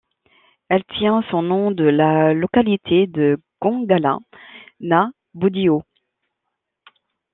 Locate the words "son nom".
1.29-1.69